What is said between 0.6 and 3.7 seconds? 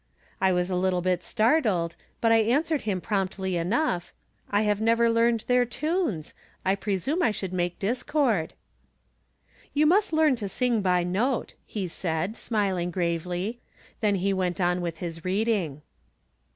a little bit startled, hut I answered him promptly